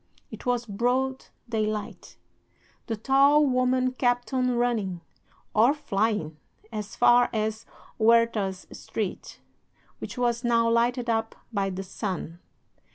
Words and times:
It 0.31 0.47
was 0.47 0.65
broad 0.65 1.25
daylight. 1.47 2.17
The 2.87 2.95
tall 2.97 3.45
woman 3.45 3.91
kept 3.91 4.33
on 4.33 4.49
running, 4.57 5.01
or 5.53 5.75
flying, 5.75 6.37
as 6.71 6.95
far 6.95 7.29
as 7.31 7.67
Huertas 7.99 8.65
Street, 8.71 9.41
which 9.99 10.17
was 10.17 10.43
now 10.43 10.67
lighted 10.67 11.07
up 11.07 11.35
by 11.53 11.69
the 11.69 11.83
sun. 11.83 12.39